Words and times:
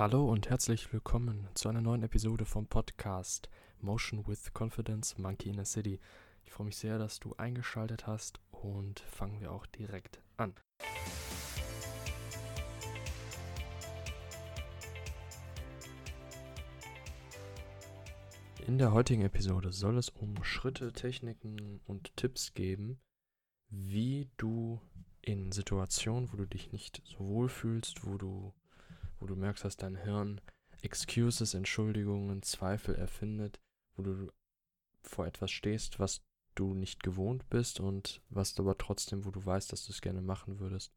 Hallo 0.00 0.30
und 0.30 0.48
herzlich 0.48 0.90
willkommen 0.94 1.46
zu 1.52 1.68
einer 1.68 1.82
neuen 1.82 2.02
Episode 2.02 2.46
vom 2.46 2.66
Podcast 2.66 3.50
Motion 3.82 4.26
with 4.26 4.50
Confidence 4.54 5.18
Monkey 5.18 5.50
in 5.50 5.60
a 5.60 5.66
City. 5.66 6.00
Ich 6.42 6.52
freue 6.52 6.68
mich 6.68 6.78
sehr, 6.78 6.98
dass 6.98 7.20
du 7.20 7.34
eingeschaltet 7.36 8.06
hast 8.06 8.40
und 8.50 9.00
fangen 9.00 9.42
wir 9.42 9.52
auch 9.52 9.66
direkt 9.66 10.22
an. 10.38 10.54
In 18.66 18.78
der 18.78 18.94
heutigen 18.94 19.20
Episode 19.20 19.70
soll 19.70 19.98
es 19.98 20.08
um 20.08 20.42
Schritte, 20.42 20.94
Techniken 20.94 21.82
und 21.86 22.16
Tipps 22.16 22.54
geben, 22.54 22.98
wie 23.68 24.30
du 24.38 24.80
in 25.20 25.52
Situationen, 25.52 26.32
wo 26.32 26.38
du 26.38 26.46
dich 26.46 26.72
nicht 26.72 27.02
so 27.04 27.18
wohl 27.28 27.50
fühlst, 27.50 28.06
wo 28.06 28.16
du 28.16 28.54
wo 29.20 29.26
du 29.26 29.36
merkst, 29.36 29.64
dass 29.64 29.76
dein 29.76 29.96
Hirn 29.96 30.40
Excuses, 30.82 31.54
Entschuldigungen, 31.54 32.42
Zweifel 32.42 32.94
erfindet, 32.94 33.60
wo 33.94 34.02
du 34.02 34.32
vor 35.02 35.26
etwas 35.26 35.50
stehst, 35.50 35.98
was 35.98 36.22
du 36.54 36.74
nicht 36.74 37.02
gewohnt 37.02 37.48
bist 37.50 37.80
und 37.80 38.22
was 38.28 38.54
du 38.54 38.62
aber 38.62 38.78
trotzdem, 38.78 39.24
wo 39.24 39.30
du 39.30 39.44
weißt, 39.44 39.72
dass 39.72 39.84
du 39.84 39.92
es 39.92 40.00
gerne 40.00 40.22
machen 40.22 40.58
würdest 40.58 40.92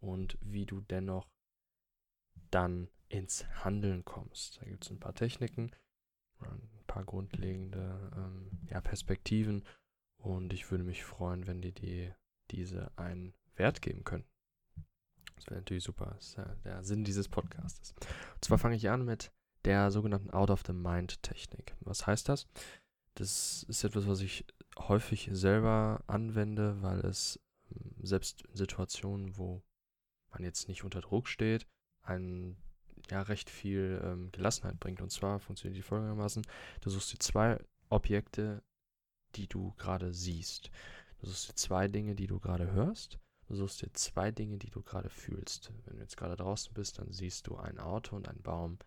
und 0.00 0.38
wie 0.40 0.66
du 0.66 0.80
dennoch 0.80 1.28
dann 2.50 2.88
ins 3.08 3.46
Handeln 3.64 4.04
kommst. 4.04 4.60
Da 4.60 4.66
gibt 4.66 4.84
es 4.84 4.90
ein 4.90 5.00
paar 5.00 5.14
Techniken, 5.14 5.70
ein 6.40 6.84
paar 6.86 7.04
grundlegende 7.04 8.12
ähm, 8.16 8.50
ja, 8.70 8.80
Perspektiven 8.80 9.64
und 10.16 10.52
ich 10.52 10.70
würde 10.70 10.84
mich 10.84 11.04
freuen, 11.04 11.46
wenn 11.46 11.60
dir 11.60 11.72
die, 11.72 12.12
diese 12.50 12.96
einen 12.96 13.34
Wert 13.56 13.82
geben 13.82 14.04
können. 14.04 14.24
Das 15.44 15.50
wäre 15.50 15.60
natürlich 15.60 15.84
super. 15.84 16.12
Das 16.16 16.28
ist 16.28 16.36
ja 16.38 16.56
der 16.64 16.82
Sinn 16.84 17.04
dieses 17.04 17.28
Podcasts. 17.28 17.94
Und 18.34 18.44
zwar 18.44 18.56
fange 18.56 18.76
ich 18.76 18.88
an 18.88 19.04
mit 19.04 19.30
der 19.66 19.90
sogenannten 19.90 20.30
Out-of-the-Mind-Technik. 20.30 21.76
Was 21.80 22.06
heißt 22.06 22.30
das? 22.30 22.46
Das 23.14 23.62
ist 23.64 23.84
etwas, 23.84 24.06
was 24.06 24.20
ich 24.20 24.46
häufig 24.78 25.28
selber 25.32 26.02
anwende, 26.06 26.80
weil 26.82 27.00
es 27.00 27.38
ähm, 27.70 27.94
selbst 28.02 28.42
in 28.46 28.56
Situationen, 28.56 29.36
wo 29.36 29.62
man 30.30 30.42
jetzt 30.42 30.66
nicht 30.68 30.82
unter 30.82 31.02
Druck 31.02 31.28
steht, 31.28 31.66
einen 32.02 32.56
ja 33.10 33.20
recht 33.20 33.50
viel 33.50 34.00
ähm, 34.02 34.32
Gelassenheit 34.32 34.80
bringt. 34.80 35.02
Und 35.02 35.10
zwar 35.10 35.40
funktioniert 35.40 35.76
die 35.76 35.86
folgendermaßen: 35.86 36.42
Du 36.80 36.88
suchst 36.88 37.12
dir 37.12 37.18
zwei 37.18 37.62
Objekte, 37.90 38.62
die 39.36 39.46
du 39.46 39.74
gerade 39.76 40.14
siehst. 40.14 40.70
Du 41.18 41.26
suchst 41.26 41.50
dir 41.50 41.54
zwei 41.54 41.86
Dinge, 41.86 42.14
die 42.14 42.26
du 42.26 42.40
gerade 42.40 42.72
hörst 42.72 43.18
Du 43.46 43.56
suchst 43.56 43.82
dir 43.82 43.92
zwei 43.92 44.30
Dinge, 44.30 44.58
die 44.58 44.70
du 44.70 44.82
gerade 44.82 45.10
fühlst. 45.10 45.72
Wenn 45.84 45.96
du 45.96 46.02
jetzt 46.02 46.16
gerade 46.16 46.36
draußen 46.36 46.72
bist, 46.72 46.98
dann 46.98 47.12
siehst 47.12 47.46
du 47.46 47.56
ein 47.56 47.78
Auto 47.78 48.16
und 48.16 48.28
einen 48.28 48.42
Baum. 48.42 48.78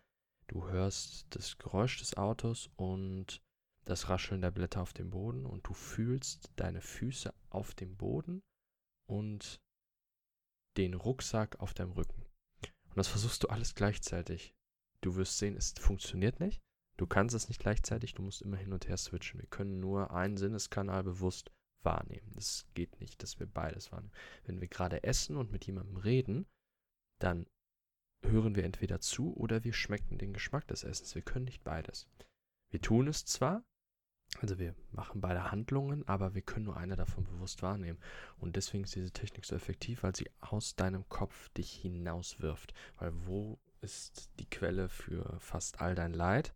Du 0.48 0.68
hörst 0.68 1.26
das 1.30 1.58
Geräusch 1.58 1.98
des 1.98 2.16
Autos 2.16 2.70
und 2.76 3.42
das 3.84 4.08
Rascheln 4.08 4.40
der 4.40 4.50
Blätter 4.50 4.82
auf 4.82 4.92
dem 4.92 5.10
Boden 5.10 5.46
und 5.46 5.66
du 5.66 5.74
fühlst 5.74 6.50
deine 6.56 6.80
Füße 6.80 7.32
auf 7.50 7.74
dem 7.74 7.96
Boden 7.96 8.42
und 9.06 9.60
den 10.76 10.94
Rucksack 10.94 11.60
auf 11.60 11.74
deinem 11.74 11.92
Rücken. 11.92 12.24
Und 12.62 12.96
das 12.96 13.08
versuchst 13.08 13.44
du 13.44 13.48
alles 13.48 13.74
gleichzeitig. 13.74 14.54
Du 15.00 15.16
wirst 15.16 15.38
sehen, 15.38 15.56
es 15.56 15.72
funktioniert 15.72 16.40
nicht. 16.40 16.60
Du 16.96 17.06
kannst 17.06 17.34
es 17.34 17.48
nicht 17.48 17.60
gleichzeitig, 17.60 18.14
du 18.14 18.22
musst 18.22 18.42
immer 18.42 18.56
hin 18.56 18.72
und 18.72 18.88
her 18.88 18.96
switchen. 18.96 19.40
Wir 19.40 19.46
können 19.46 19.78
nur 19.80 20.10
einen 20.10 20.36
Sinneskanal 20.36 21.04
bewusst 21.04 21.52
wahrnehmen. 21.88 22.30
Das 22.34 22.66
geht 22.74 23.00
nicht, 23.00 23.22
dass 23.22 23.40
wir 23.40 23.46
beides 23.46 23.90
wahrnehmen. 23.90 24.12
Wenn 24.44 24.60
wir 24.60 24.68
gerade 24.68 25.02
essen 25.04 25.36
und 25.36 25.50
mit 25.50 25.64
jemandem 25.66 25.96
reden, 25.96 26.46
dann 27.18 27.46
hören 28.22 28.54
wir 28.56 28.64
entweder 28.64 29.00
zu 29.00 29.34
oder 29.34 29.64
wir 29.64 29.72
schmecken 29.72 30.18
den 30.18 30.34
Geschmack 30.34 30.66
des 30.68 30.84
Essens. 30.84 31.14
Wir 31.14 31.22
können 31.22 31.46
nicht 31.46 31.64
beides. 31.64 32.06
Wir 32.70 32.82
tun 32.82 33.08
es 33.08 33.24
zwar, 33.24 33.64
also 34.40 34.58
wir 34.58 34.74
machen 34.90 35.22
beide 35.22 35.50
Handlungen, 35.50 36.06
aber 36.06 36.34
wir 36.34 36.42
können 36.42 36.66
nur 36.66 36.76
eine 36.76 36.96
davon 36.96 37.24
bewusst 37.24 37.62
wahrnehmen. 37.62 37.98
Und 38.36 38.56
deswegen 38.56 38.84
ist 38.84 38.94
diese 38.94 39.12
Technik 39.12 39.46
so 39.46 39.56
effektiv, 39.56 40.02
weil 40.02 40.14
sie 40.14 40.30
aus 40.40 40.76
deinem 40.76 41.08
Kopf 41.08 41.48
dich 41.50 41.72
hinauswirft. 41.72 42.74
Weil 42.98 43.12
wo 43.26 43.58
ist 43.80 44.30
die 44.38 44.50
Quelle 44.50 44.90
für 44.90 45.38
fast 45.40 45.80
all 45.80 45.94
dein 45.94 46.12
Leid? 46.12 46.54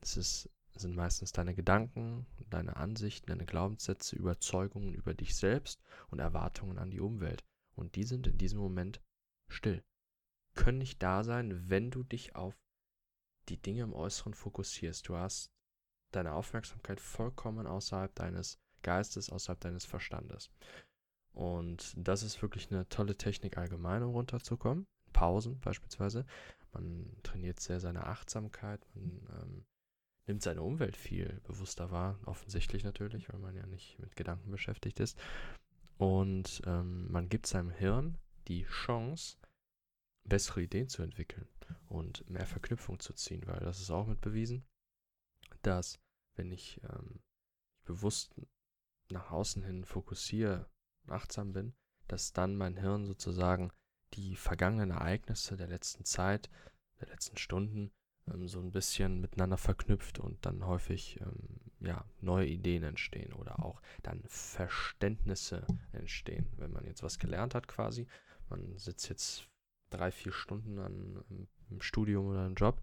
Es 0.00 0.16
ist 0.16 0.50
sind 0.80 0.96
meistens 0.96 1.32
deine 1.32 1.54
Gedanken, 1.54 2.26
deine 2.48 2.76
Ansichten, 2.76 3.30
deine 3.30 3.46
Glaubenssätze, 3.46 4.16
Überzeugungen 4.16 4.94
über 4.94 5.14
dich 5.14 5.36
selbst 5.36 5.80
und 6.10 6.18
Erwartungen 6.18 6.78
an 6.78 6.90
die 6.90 7.00
Umwelt. 7.00 7.44
Und 7.74 7.96
die 7.96 8.04
sind 8.04 8.26
in 8.26 8.38
diesem 8.38 8.58
Moment 8.58 9.00
still. 9.48 9.82
Können 10.54 10.78
nicht 10.78 11.02
da 11.02 11.22
sein, 11.22 11.68
wenn 11.68 11.90
du 11.90 12.02
dich 12.02 12.34
auf 12.34 12.54
die 13.48 13.60
Dinge 13.60 13.82
im 13.82 13.92
Äußeren 13.92 14.34
fokussierst. 14.34 15.08
Du 15.08 15.16
hast 15.16 15.50
deine 16.12 16.32
Aufmerksamkeit 16.32 17.00
vollkommen 17.00 17.66
außerhalb 17.66 18.14
deines 18.14 18.58
Geistes, 18.82 19.30
außerhalb 19.30 19.60
deines 19.60 19.84
Verstandes. 19.84 20.50
Und 21.32 21.94
das 21.96 22.22
ist 22.22 22.42
wirklich 22.42 22.70
eine 22.70 22.88
tolle 22.88 23.16
Technik 23.16 23.56
allgemein, 23.56 24.02
um 24.02 24.10
runterzukommen. 24.10 24.86
Pausen 25.12 25.60
beispielsweise. 25.60 26.26
Man 26.72 27.16
trainiert 27.22 27.60
sehr 27.60 27.80
seine 27.80 28.06
Achtsamkeit, 28.06 28.84
man 28.94 29.28
ähm, 29.42 29.64
nimmt 30.30 30.42
seine 30.42 30.62
Umwelt 30.62 30.96
viel 30.96 31.40
bewusster 31.42 31.90
wahr, 31.90 32.16
offensichtlich 32.24 32.84
natürlich, 32.84 33.28
weil 33.32 33.40
man 33.40 33.56
ja 33.56 33.66
nicht 33.66 33.98
mit 33.98 34.14
Gedanken 34.14 34.52
beschäftigt 34.52 35.00
ist. 35.00 35.18
Und 35.98 36.62
ähm, 36.66 37.10
man 37.10 37.28
gibt 37.28 37.48
seinem 37.48 37.70
Hirn 37.70 38.16
die 38.46 38.64
Chance, 38.64 39.36
bessere 40.24 40.62
Ideen 40.62 40.88
zu 40.88 41.02
entwickeln 41.02 41.48
und 41.88 42.28
mehr 42.30 42.46
Verknüpfung 42.46 43.00
zu 43.00 43.12
ziehen, 43.12 43.42
weil 43.46 43.58
das 43.58 43.80
ist 43.80 43.90
auch 43.90 44.06
mit 44.06 44.20
bewiesen, 44.20 44.64
dass 45.62 45.98
wenn 46.36 46.52
ich 46.52 46.80
ähm, 46.84 47.20
bewusst 47.84 48.32
nach 49.10 49.32
außen 49.32 49.64
hin 49.64 49.84
fokussiere, 49.84 50.70
achtsam 51.08 51.52
bin, 51.52 51.74
dass 52.06 52.32
dann 52.32 52.56
mein 52.56 52.76
Hirn 52.76 53.04
sozusagen 53.04 53.72
die 54.14 54.36
vergangenen 54.36 54.92
Ereignisse 54.92 55.56
der 55.56 55.66
letzten 55.66 56.04
Zeit, 56.04 56.48
der 57.00 57.08
letzten 57.08 57.36
Stunden 57.36 57.90
ähm, 58.32 58.48
so 58.48 58.60
ein 58.60 58.72
bisschen 58.72 59.20
miteinander 59.20 59.56
verknüpft 59.56 60.18
und 60.18 60.44
dann 60.44 60.66
häufig 60.66 61.20
ähm, 61.20 61.60
ja, 61.80 62.04
neue 62.20 62.46
Ideen 62.46 62.82
entstehen 62.82 63.32
oder 63.32 63.64
auch 63.64 63.80
dann 64.02 64.22
Verständnisse 64.26 65.66
entstehen. 65.92 66.46
Wenn 66.56 66.72
man 66.72 66.84
jetzt 66.84 67.02
was 67.02 67.18
gelernt 67.18 67.54
hat 67.54 67.68
quasi, 67.68 68.06
man 68.48 68.76
sitzt 68.78 69.08
jetzt 69.08 69.48
drei, 69.90 70.10
vier 70.10 70.32
Stunden 70.32 70.78
an, 70.78 71.24
im, 71.30 71.48
im 71.70 71.80
Studium 71.80 72.26
oder 72.26 72.46
im 72.46 72.54
Job, 72.54 72.82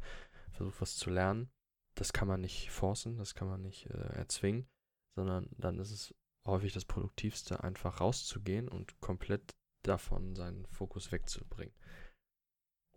versucht 0.51 0.81
was 0.81 0.95
zu 0.95 1.09
lernen, 1.09 1.49
das 1.95 2.13
kann 2.13 2.27
man 2.27 2.41
nicht 2.41 2.71
forcen, 2.71 3.17
das 3.17 3.35
kann 3.35 3.47
man 3.47 3.61
nicht 3.61 3.87
äh, 3.87 4.15
erzwingen, 4.15 4.67
sondern 5.15 5.49
dann 5.57 5.79
ist 5.79 5.91
es 5.91 6.15
häufig 6.45 6.73
das 6.73 6.85
Produktivste, 6.85 7.63
einfach 7.63 7.99
rauszugehen 7.99 8.67
und 8.67 8.99
komplett 9.01 9.55
davon 9.83 10.35
seinen 10.35 10.65
Fokus 10.67 11.11
wegzubringen. 11.11 11.73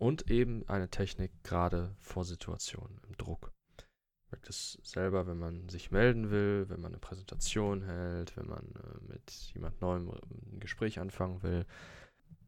Und 0.01 0.31
eben 0.31 0.67
eine 0.67 0.89
Technik 0.89 1.31
gerade 1.45 1.95
vor 2.01 2.25
Situationen 2.25 2.99
im 3.07 3.19
Druck. 3.19 3.53
Ich 3.77 4.33
merke 4.33 4.47
das 4.47 4.79
selber, 4.83 5.27
wenn 5.27 5.39
man 5.39 5.69
sich 5.69 5.91
melden 5.91 6.31
will, 6.31 6.71
wenn 6.71 6.81
man 6.81 6.93
eine 6.93 7.01
Präsentation 7.01 7.83
hält, 7.83 8.35
wenn 8.39 8.47
man 8.47 8.65
äh, 8.77 9.13
mit 9.13 9.31
jemand 9.53 9.83
Neuem 9.83 10.09
ein 10.09 10.59
Gespräch 10.59 11.01
anfangen 11.01 11.43
will, 11.43 11.67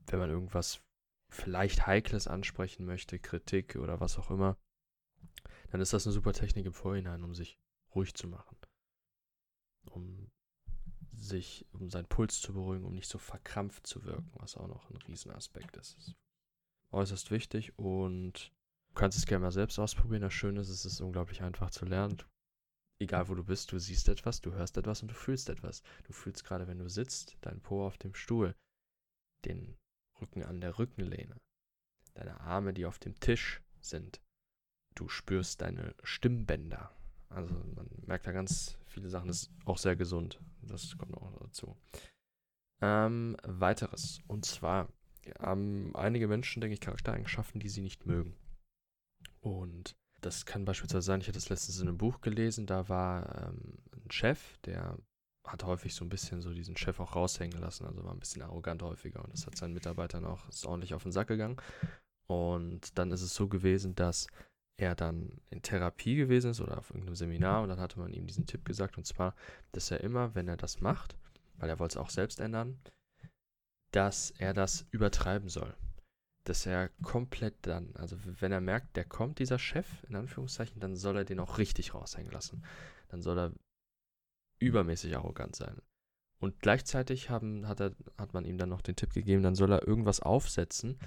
wenn 0.07 0.19
man 0.19 0.31
irgendwas 0.31 0.81
vielleicht 1.29 1.87
Heikles 1.87 2.27
ansprechen 2.27 2.87
möchte, 2.87 3.19
Kritik 3.19 3.77
oder 3.77 4.01
was 4.01 4.19
auch 4.19 4.31
immer, 4.31 4.57
dann 5.73 5.83
ist 5.83 5.93
das 5.93 6.07
eine 6.07 6.15
super 6.15 6.33
Technik 6.33 6.65
im 6.65 6.73
Vorhinein, 6.73 7.23
um 7.23 7.35
sich 7.35 7.59
ruhig 7.95 8.15
zu 8.15 8.29
machen. 8.29 8.57
Um 9.91 10.31
sich, 11.13 11.67
um 11.73 11.91
seinen 11.91 12.09
Puls 12.09 12.41
zu 12.41 12.55
beruhigen, 12.55 12.87
um 12.87 12.95
nicht 12.95 13.11
so 13.11 13.19
verkrampft 13.19 13.87
zu 13.87 14.05
wirken, 14.05 14.31
was 14.37 14.57
auch 14.57 14.69
noch 14.69 14.89
ein 14.89 14.97
Riesenaspekt 14.97 15.77
ist 15.77 16.17
äußerst 16.93 17.31
wichtig 17.31 17.79
und 17.79 18.53
du 18.89 18.95
kannst 18.95 19.19
es 19.19 19.27
gerne 19.27 19.45
mal 19.45 19.53
selbst 19.53 19.79
ausprobieren. 19.79 20.23
Das 20.23 20.35
Schöne 20.35 20.61
ist, 20.61 20.69
es 20.69 20.85
ist 20.85 21.01
unglaublich 21.01 21.43
einfach 21.43 21.71
zu 21.71 21.85
lernen. 21.85 22.23
Egal 22.99 23.29
wo 23.29 23.35
du 23.35 23.43
bist, 23.43 23.73
du 23.73 23.79
siehst 23.79 24.09
etwas, 24.09 24.41
du 24.41 24.53
hörst 24.53 24.77
etwas 24.77 25.03
und 25.03 25.09
du 25.09 25.15
fühlst 25.15 25.49
etwas. 25.49 25.83
Du 26.05 26.13
fühlst 26.13 26.45
gerade, 26.45 26.69
wenn 26.69 26.79
du 26.79 26.89
sitzt, 26.89 27.37
dein 27.41 27.61
Po 27.61 27.85
auf 27.85 27.99
dem 27.99 28.15
Stuhl, 28.15 28.55
den 29.45 29.77
Rücken 30.21 30.45
an 30.45 30.61
der 30.61 30.79
Rückenlehne, 30.79 31.37
deine 32.15 32.41
Arme, 32.41 32.73
die 32.73 32.87
auf 32.87 32.99
dem 32.99 33.19
Tisch 33.19 33.61
sind. 33.81 34.21
Du 34.95 35.09
spürst 35.09 35.63
deine 35.63 35.95
Stimmbänder. 36.05 36.95
Also 37.29 37.55
man 37.75 37.89
merkt 38.07 38.27
da 38.27 38.33
ganz 38.33 38.79
viele 38.87 39.09
Sachen. 39.09 39.29
Das 39.29 39.45
ist 39.45 39.51
auch 39.65 39.79
sehr 39.79 39.97
gesund. 39.97 40.39
Das 40.61 40.97
kommt 40.97 41.17
auch 41.17 41.41
dazu. 41.41 41.77
Ähm, 42.83 43.37
weiteres. 43.43 44.21
Und 44.29 44.45
zwar 44.45 44.89
haben 45.39 45.95
einige 45.95 46.29
Menschen, 46.29 46.61
denke 46.61 46.75
ich, 46.75 46.81
Charaktereigenschaften, 46.81 47.61
die 47.61 47.69
sie 47.69 47.83
nicht 47.83 48.07
mögen. 48.07 48.35
Und 49.41 49.97
das 50.21 50.47
kann 50.47 50.65
beispielsweise 50.65 51.03
sein, 51.03 51.21
ich 51.21 51.29
hatte 51.29 51.39
das 51.39 51.49
letztens 51.49 51.81
in 51.81 51.89
einem 51.89 51.99
Buch 51.99 52.21
gelesen, 52.21 52.67
da 52.67 52.89
war 52.89 53.49
ähm, 53.49 53.79
ein 53.93 54.11
Chef, 54.11 54.57
der 54.59 54.97
hat 55.45 55.65
häufig 55.65 55.95
so 55.95 56.05
ein 56.05 56.09
bisschen 56.09 56.41
so 56.41 56.55
diesen 56.55 56.77
Chef 56.77 57.01
auch 57.01 57.17
raushängen 57.17 57.61
lassen, 57.61 57.85
also 57.85 58.05
war 58.05 58.13
ein 58.13 58.21
bisschen 58.21 58.43
arrogant 58.43 58.83
häufiger 58.83 59.25
und 59.25 59.33
das 59.33 59.47
hat 59.47 59.57
seinen 59.57 59.75
Mitarbeitern 59.75 60.25
auch 60.25 60.49
ist 60.49 60.65
ordentlich 60.65 60.95
auf 60.95 61.03
den 61.03 61.13
Sack 61.13 61.29
gegangen. 61.29 61.57
Und 62.29 62.97
dann 62.97 63.11
ist 63.11 63.23
es 63.23 63.35
so 63.35 63.49
gewesen, 63.49 63.97
dass 63.97 64.29
er 64.77 64.95
dann 64.95 65.41
in 65.51 65.63
Therapie 65.63 66.15
gewesen 66.15 66.53
ist 66.53 66.61
oder 66.61 66.79
auf 66.79 66.91
irgendeinem 66.91 67.17
Seminar 67.17 67.63
und 67.63 67.69
dann 67.69 67.81
hatte 67.81 67.99
man 67.99 68.13
ihm 68.13 68.27
diesen 68.27 68.47
Tipp 68.47 68.65
gesagt 68.65 68.97
und 68.97 69.07
zwar, 69.07 69.35
dass 69.73 69.91
er 69.91 70.01
immer, 70.01 70.35
wenn 70.35 70.49
er 70.49 70.57
das 70.57 70.81
macht, 70.81 71.17
weil 71.57 71.69
er 71.69 71.79
wollte 71.79 71.99
es 71.99 72.03
auch 72.03 72.11
selbst 72.11 72.41
ändern, 72.41 72.79
dass 73.93 74.33
er 74.33 74.53
das 74.55 74.87
übertreiben 74.91 75.49
soll. 75.49 75.75
Dass 76.45 76.67
er 76.67 76.89
komplett 77.03 77.55
dann, 77.63 77.95
also 77.95 78.17
wenn 78.25 78.51
er 78.51 78.61
merkt, 78.61 78.97
der 78.97 79.05
kommt, 79.05 79.39
dieser 79.39 79.59
Chef, 79.59 79.87
in 80.09 80.17
Anführungszeichen, 80.17 80.81
dann 80.81 80.97
soll 80.97 81.19
er 81.19 81.25
den 81.25 81.39
auch 81.39 81.59
richtig 81.59 81.95
raushängen 81.95 82.33
lassen. 82.33 82.65
Dann 83.09 83.23
soll 83.23 83.39
er 83.39 83.53
übermäßig 84.59 85.17
arrogant 85.17 85.55
sein. 85.55 85.81
Und 86.41 86.59
gleichzeitig 86.59 87.31
haben, 87.31 87.69
hat, 87.69 87.81
er, 87.81 87.95
hat 88.19 88.35
man 88.35 88.45
ihm 88.45 88.59
dann 88.59 88.71
noch 88.71 88.83
den 88.83 88.97
Tipp 88.97 89.13
gegeben, 89.13 89.45
dann 89.45 89.55
soll 89.55 89.71
er 89.71 89.87
irgendwas 89.87 90.19
aufsetzen, 90.19 90.99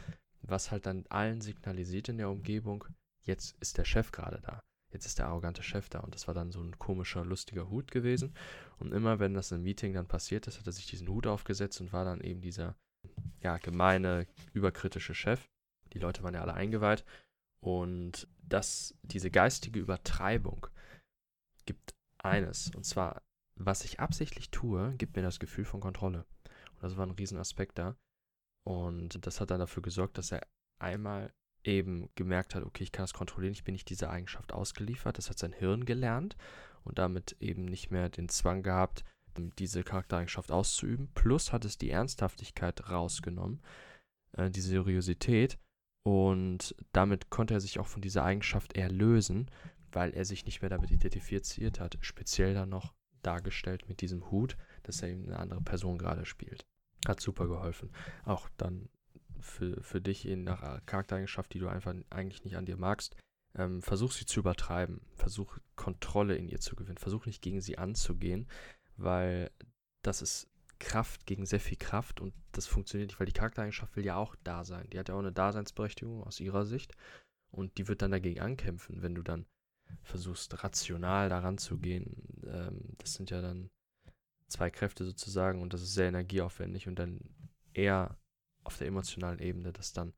was 0.41 0.71
halt 0.71 0.85
dann 0.85 1.05
allen 1.09 1.41
signalisiert 1.41 2.07
in 2.07 2.17
der 2.17 2.29
Umgebung, 2.29 2.85
jetzt 3.23 3.57
ist 3.59 3.77
der 3.77 3.85
Chef 3.85 4.11
gerade 4.11 4.39
da. 4.41 4.61
Jetzt 4.93 5.07
ist 5.07 5.19
der 5.19 5.27
arrogante 5.27 5.61
Chef 5.61 5.89
da. 5.89 5.99
Und 5.99 6.15
das 6.15 6.27
war 6.27 6.33
dann 6.33 6.53
so 6.53 6.61
ein 6.61 6.79
komischer, 6.79 7.25
lustiger 7.25 7.69
Hut 7.69 7.91
gewesen. 7.91 8.33
Und 8.77 8.93
immer, 8.93 9.19
wenn 9.19 9.33
das 9.33 9.51
im 9.51 9.63
Meeting 9.63 9.93
dann 9.93 10.07
passiert 10.07 10.47
ist, 10.47 10.59
hat 10.59 10.67
er 10.67 10.73
sich 10.73 10.87
diesen 10.87 11.07
Hut 11.07 11.27
aufgesetzt 11.27 11.79
und 11.81 11.93
war 11.93 12.05
dann 12.05 12.21
eben 12.21 12.41
dieser, 12.41 12.75
ja, 13.41 13.57
gemeine, 13.57 14.27
überkritische 14.53 15.15
Chef. 15.15 15.47
Die 15.93 15.99
Leute 15.99 16.23
waren 16.23 16.33
ja 16.33 16.41
alle 16.41 16.53
eingeweiht. 16.53 17.05
Und 17.61 18.27
das, 18.43 18.95
diese 19.01 19.31
geistige 19.31 19.79
Übertreibung 19.79 20.67
gibt 21.65 21.95
eines. 22.17 22.69
Und 22.75 22.85
zwar, 22.85 23.23
was 23.55 23.85
ich 23.85 23.99
absichtlich 23.99 24.51
tue, 24.51 24.93
gibt 24.97 25.15
mir 25.15 25.23
das 25.23 25.39
Gefühl 25.39 25.65
von 25.65 25.79
Kontrolle. 25.79 26.25
Und 26.73 26.83
das 26.83 26.97
war 26.97 27.05
ein 27.05 27.11
Riesenaspekt 27.11 27.79
da. 27.79 27.95
Und 28.63 29.25
das 29.25 29.39
hat 29.39 29.51
dann 29.51 29.59
dafür 29.59 29.83
gesorgt, 29.83 30.17
dass 30.17 30.31
er 30.31 30.45
einmal 30.79 31.33
eben 31.63 32.09
gemerkt 32.15 32.55
hat, 32.55 32.63
okay, 32.63 32.83
ich 32.83 32.91
kann 32.91 33.03
das 33.03 33.13
kontrollieren, 33.13 33.53
ich 33.53 33.63
bin 33.63 33.73
nicht 33.73 33.89
dieser 33.89 34.09
Eigenschaft 34.09 34.53
ausgeliefert. 34.53 35.17
Das 35.17 35.29
hat 35.29 35.39
sein 35.39 35.53
Hirn 35.53 35.85
gelernt 35.85 36.35
und 36.85 36.99
damit 36.99 37.35
eben 37.39 37.65
nicht 37.65 37.91
mehr 37.91 38.09
den 38.09 38.29
Zwang 38.29 38.63
gehabt, 38.63 39.03
diese 39.59 39.83
Charaktereigenschaft 39.83 40.51
auszuüben. 40.51 41.09
Plus 41.13 41.51
hat 41.51 41.65
es 41.65 41.77
die 41.77 41.89
Ernsthaftigkeit 41.89 42.89
rausgenommen, 42.89 43.61
äh, 44.33 44.49
die 44.49 44.61
Seriosität. 44.61 45.57
Und 46.03 46.75
damit 46.93 47.29
konnte 47.29 47.55
er 47.55 47.59
sich 47.59 47.79
auch 47.79 47.87
von 47.87 48.01
dieser 48.01 48.23
Eigenschaft 48.23 48.77
eher 48.77 48.91
lösen, 48.91 49.49
weil 49.91 50.11
er 50.13 50.23
sich 50.23 50.45
nicht 50.45 50.61
mehr 50.61 50.69
damit 50.69 50.91
identifiziert 50.91 51.79
hat. 51.79 51.97
Speziell 52.01 52.53
dann 52.53 52.69
noch 52.69 52.93
dargestellt 53.23 53.89
mit 53.89 54.01
diesem 54.01 54.29
Hut, 54.29 54.55
dass 54.83 55.01
er 55.01 55.09
eben 55.09 55.25
eine 55.25 55.39
andere 55.39 55.61
Person 55.61 55.97
gerade 55.97 56.25
spielt. 56.25 56.63
Hat 57.07 57.19
super 57.19 57.47
geholfen. 57.47 57.91
Auch 58.23 58.49
dann 58.57 58.89
für, 59.39 59.81
für 59.83 59.99
dich 59.99 60.27
in 60.27 60.43
nach 60.43 60.85
Charaktereigenschaft, 60.85 61.53
die 61.53 61.59
du 61.59 61.67
einfach 61.67 61.95
eigentlich 62.09 62.43
nicht 62.43 62.55
an 62.55 62.65
dir 62.65 62.77
magst, 62.77 63.15
ähm, 63.57 63.81
versuch 63.81 64.11
sie 64.11 64.25
zu 64.25 64.39
übertreiben. 64.39 65.01
Versuch 65.15 65.57
Kontrolle 65.75 66.35
in 66.35 66.47
ihr 66.47 66.59
zu 66.59 66.75
gewinnen. 66.75 66.97
Versuch 66.97 67.25
nicht 67.25 67.41
gegen 67.41 67.61
sie 67.61 67.77
anzugehen, 67.77 68.47
weil 68.97 69.51
das 70.01 70.21
ist 70.21 70.47
Kraft 70.79 71.25
gegen 71.25 71.45
sehr 71.45 71.59
viel 71.59 71.77
Kraft 71.77 72.19
und 72.19 72.33
das 72.51 72.67
funktioniert 72.67 73.09
nicht, 73.09 73.19
weil 73.19 73.27
die 73.27 73.33
Charaktereigenschaft 73.33 73.95
will 73.95 74.05
ja 74.05 74.15
auch 74.15 74.35
da 74.43 74.63
sein. 74.65 74.89
Die 74.89 74.99
hat 74.99 75.09
ja 75.09 75.15
auch 75.15 75.19
eine 75.19 75.31
Daseinsberechtigung 75.31 76.23
aus 76.23 76.39
ihrer 76.39 76.65
Sicht 76.65 76.93
und 77.51 77.77
die 77.77 77.87
wird 77.87 78.01
dann 78.01 78.11
dagegen 78.11 78.41
ankämpfen, 78.41 79.01
wenn 79.01 79.15
du 79.15 79.23
dann 79.23 79.45
versuchst, 80.03 80.63
rational 80.63 81.29
daran 81.29 81.57
zu 81.57 81.77
gehen. 81.77 82.41
Ähm, 82.45 82.95
das 82.97 83.13
sind 83.13 83.29
ja 83.29 83.41
dann 83.41 83.69
zwei 84.47 84.69
Kräfte 84.69 85.05
sozusagen 85.05 85.61
und 85.61 85.73
das 85.73 85.81
ist 85.81 85.93
sehr 85.93 86.09
energieaufwendig 86.09 86.87
und 86.87 86.99
dann 86.99 87.19
eher 87.73 88.17
auf 88.63 88.77
der 88.77 88.87
emotionalen 88.87 89.39
Ebene 89.39 89.71
das 89.71 89.93
dann 89.93 90.13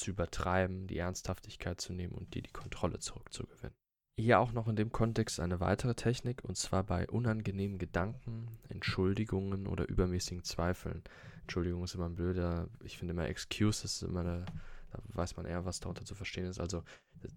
zu 0.00 0.10
übertreiben, 0.10 0.86
die 0.86 0.98
Ernsthaftigkeit 0.98 1.80
zu 1.80 1.92
nehmen 1.92 2.14
und 2.14 2.34
dir 2.34 2.42
die 2.42 2.52
Kontrolle 2.52 2.98
zurückzugewinnen. 2.98 3.74
Hier 4.18 4.40
auch 4.40 4.52
noch 4.52 4.68
in 4.68 4.76
dem 4.76 4.92
Kontext 4.92 5.40
eine 5.40 5.60
weitere 5.60 5.94
Technik, 5.94 6.44
und 6.44 6.56
zwar 6.56 6.84
bei 6.84 7.08
unangenehmen 7.08 7.78
Gedanken, 7.78 8.58
Entschuldigungen 8.68 9.66
oder 9.66 9.88
übermäßigen 9.88 10.44
Zweifeln. 10.44 11.02
Entschuldigung 11.42 11.84
ist 11.84 11.94
immer 11.94 12.06
ein 12.06 12.16
blöder, 12.16 12.68
ich 12.84 12.98
finde 12.98 13.12
immer 13.12 13.28
Excuses 13.28 14.02
immer 14.02 14.20
eine, 14.20 14.44
da 14.90 14.98
weiß 15.14 15.36
man 15.36 15.46
eher, 15.46 15.64
was 15.64 15.80
darunter 15.80 16.04
zu 16.04 16.14
verstehen 16.14 16.44
ist. 16.44 16.60
Also 16.60 16.84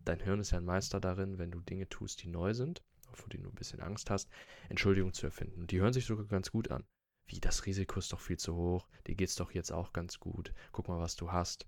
dein 0.04 0.20
Hirn 0.20 0.42
ist 0.42 0.52
ja 0.52 0.58
ein 0.58 0.66
Meister 0.66 1.00
darin, 1.00 1.38
wenn 1.38 1.52
du 1.52 1.62
Dinge 1.62 1.88
tust, 1.88 2.22
die 2.22 2.28
neu 2.28 2.54
sind, 2.54 2.84
vor 3.14 3.30
denen 3.30 3.44
du 3.44 3.50
ein 3.50 3.56
bisschen 3.56 3.80
Angst 3.80 4.10
hast, 4.10 4.30
Entschuldigungen 4.68 5.14
zu 5.14 5.26
erfinden. 5.26 5.62
Und 5.62 5.72
die 5.72 5.80
hören 5.80 5.94
sich 5.94 6.06
sogar 6.06 6.26
ganz 6.26 6.52
gut 6.52 6.70
an. 6.70 6.84
Wie, 7.28 7.40
das 7.40 7.66
Risiko 7.66 8.00
ist 8.00 8.12
doch 8.12 8.20
viel 8.20 8.38
zu 8.38 8.56
hoch, 8.56 8.90
dir 9.08 9.16
geht's 9.16 9.36
doch 9.36 9.52
jetzt 9.52 9.72
auch 9.72 9.94
ganz 9.94 10.20
gut, 10.20 10.54
guck 10.74 10.90
mal, 10.90 11.00
was 11.00 11.16
du 11.16 11.32
hast. 11.32 11.66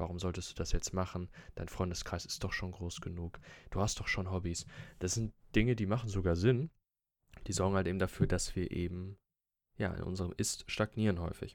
Warum 0.00 0.18
solltest 0.18 0.50
du 0.50 0.54
das 0.54 0.72
jetzt 0.72 0.94
machen? 0.94 1.28
Dein 1.56 1.68
Freundeskreis 1.68 2.24
ist 2.24 2.42
doch 2.42 2.54
schon 2.54 2.72
groß 2.72 3.02
genug. 3.02 3.38
Du 3.70 3.82
hast 3.82 4.00
doch 4.00 4.08
schon 4.08 4.30
Hobbys. 4.30 4.64
Das 4.98 5.12
sind 5.12 5.34
Dinge, 5.54 5.76
die 5.76 5.84
machen 5.84 6.08
sogar 6.08 6.36
Sinn. 6.36 6.70
Die 7.46 7.52
sorgen 7.52 7.76
halt 7.76 7.86
eben 7.86 7.98
dafür, 7.98 8.26
dass 8.26 8.56
wir 8.56 8.70
eben, 8.70 9.18
ja, 9.76 9.92
in 9.92 10.02
unserem 10.02 10.32
Ist 10.38 10.64
stagnieren 10.70 11.20
häufig. 11.20 11.54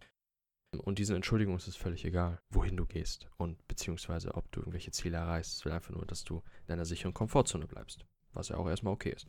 Und 0.78 1.00
diesen 1.00 1.16
Entschuldigungen 1.16 1.58
ist 1.58 1.68
es 1.68 1.76
völlig 1.76 2.06
egal, 2.06 2.40
wohin 2.52 2.78
du 2.78 2.86
gehst 2.86 3.28
und 3.38 3.68
beziehungsweise 3.68 4.36
ob 4.36 4.52
du 4.52 4.60
irgendwelche 4.60 4.92
Ziele 4.92 5.18
erreichst. 5.18 5.54
Es 5.56 5.66
will 5.66 5.72
einfach 5.72 5.96
nur, 5.96 6.06
dass 6.06 6.24
du 6.24 6.44
in 6.62 6.68
deiner 6.68 6.86
sicheren 6.86 7.16
Komfortzone 7.16 7.66
bleibst, 7.66 8.06
was 8.34 8.50
ja 8.50 8.58
auch 8.58 8.68
erstmal 8.68 8.94
okay 8.94 9.12
ist. 9.12 9.28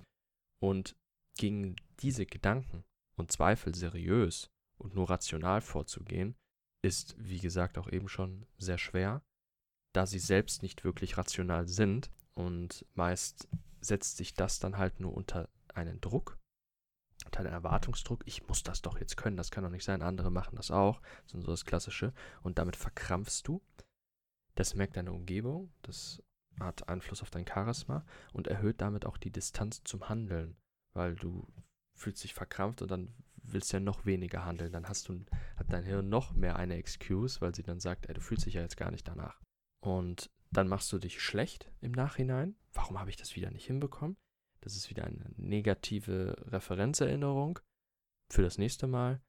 Und 0.63 0.95
gegen 1.39 1.77
diese 2.01 2.27
Gedanken 2.27 2.85
und 3.17 3.33
Zweifel 3.33 3.75
seriös 3.75 4.51
und 4.79 4.95
nur 4.95 5.09
rational 5.09 5.63
vorzugehen, 5.63 6.37
ist, 6.87 7.17
wie 7.19 7.41
gesagt, 7.41 7.79
auch 7.79 7.89
eben 7.89 8.09
schon 8.09 8.47
sehr 8.59 8.79
schwer, 8.79 9.23
da 9.93 10.07
sie 10.07 10.21
selbst 10.21 10.63
nicht 10.63 10.85
wirklich 10.85 11.19
rational 11.19 11.67
sind. 11.67 12.11
Und 12.35 12.87
meist 12.95 13.49
setzt 13.81 14.19
sich 14.19 14.35
das 14.35 14.59
dann 14.59 14.79
halt 14.79 15.01
nur 15.01 15.15
unter 15.15 15.49
einen 15.75 16.01
Druck, 16.01 16.39
unter 17.25 17.41
einen 17.41 17.53
Erwartungsdruck. 17.53 18.23
Ich 18.27 18.47
muss 18.47 18.63
das 18.63 18.83
doch 18.83 18.99
jetzt 19.01 19.17
können, 19.17 19.37
das 19.37 19.51
kann 19.51 19.65
doch 19.65 19.71
nicht 19.71 19.85
sein, 19.85 20.03
andere 20.03 20.31
machen 20.31 20.57
das 20.57 20.71
auch, 20.71 21.01
das 21.25 21.35
ist 21.35 21.45
so 21.45 21.51
das 21.51 21.65
Klassische. 21.65 22.13
Und 22.43 22.59
damit 22.59 22.77
verkrampfst 22.77 23.43
du. 23.45 23.63
Das 24.55 24.75
merkt 24.75 24.97
deine 24.97 25.13
Umgebung, 25.13 25.73
das 25.83 26.23
hat 26.61 26.89
Einfluss 26.89 27.21
auf 27.21 27.31
dein 27.31 27.47
Charisma 27.47 28.07
und 28.33 28.47
erhöht 28.47 28.81
damit 28.81 29.05
auch 29.05 29.19
die 29.19 29.31
Distanz 29.31 29.83
zum 29.85 30.09
Handeln, 30.09 30.57
weil 30.95 31.15
du 31.17 31.47
fühlst 31.95 32.23
dich 32.25 32.33
verkrampft 32.33 32.81
und 32.81 32.91
dann 32.91 33.15
willst 33.53 33.73
ja 33.73 33.81
noch 33.81 34.07
weniger 34.07 34.45
handeln. 34.45 34.73
Dann 34.73 34.89
hast 34.89 35.09
du, 35.09 35.25
hat 35.57 35.73
dein 35.73 35.85
Hirn 35.85 36.09
noch 36.09 36.35
mehr 36.35 36.57
eine 36.57 36.77
Excuse, 36.77 37.41
weil 37.41 37.55
sie 37.55 37.63
dann 37.63 37.81
sagt, 37.81 38.07
ey, 38.07 38.15
du 38.15 38.21
fühlst 38.21 38.47
dich 38.47 38.55
ja 38.55 38.63
jetzt 38.63 38.77
gar 38.77 38.91
nicht 38.91 39.07
danach. 39.07 39.41
Und 39.81 40.31
dann 40.51 40.69
machst 40.69 40.93
du 40.93 40.99
dich 40.99 41.21
schlecht 41.21 41.71
im 41.81 41.93
Nachhinein. 41.93 42.57
Warum 42.73 42.99
habe 42.99 43.11
ich 43.11 43.17
das 43.17 43.37
wieder 43.37 43.51
nicht 43.51 43.67
hinbekommen? 43.67 44.17
Das 44.61 44.77
ist 44.77 44.91
wieder 44.91 45.05
eine 45.05 45.31
negative 45.37 46.37
Referenzerinnerung 46.49 47.61
für 48.33 48.43
das 48.43 48.59
nächste 48.59 48.87
Mal. 48.87 49.21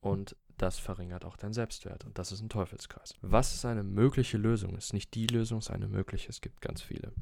Und 0.00 0.36
das 0.58 0.78
verringert 0.78 1.24
auch 1.24 1.36
deinen 1.36 1.54
Selbstwert. 1.54 2.04
Und 2.04 2.18
das 2.18 2.32
ist 2.32 2.40
ein 2.40 2.48
Teufelskreis. 2.48 3.14
Was 3.22 3.54
ist 3.54 3.64
eine 3.64 3.82
mögliche 3.82 4.36
Lösung? 4.36 4.76
Ist 4.76 4.92
nicht 4.92 5.14
die 5.14 5.26
Lösung, 5.26 5.58
ist 5.58 5.70
eine 5.70 5.88
mögliche. 5.88 6.28
Es 6.28 6.40
gibt 6.40 6.60
ganz 6.60 6.82
viele. 6.82 7.12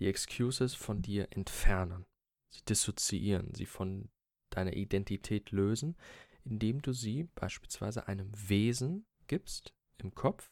Die 0.00 0.06
Excuses 0.06 0.74
von 0.74 1.02
dir 1.02 1.28
entfernen. 1.30 2.06
Sie 2.50 2.64
dissoziieren, 2.64 3.54
sie 3.54 3.66
von 3.66 4.08
deiner 4.56 4.74
Identität 4.74 5.50
lösen, 5.50 5.96
indem 6.44 6.82
du 6.82 6.92
sie 6.92 7.24
beispielsweise 7.34 8.08
einem 8.08 8.30
Wesen 8.48 9.06
gibst 9.26 9.74
im 9.98 10.14
Kopf, 10.14 10.50